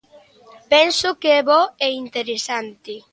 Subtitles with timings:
[0.71, 2.93] Penso que é bo e interesante.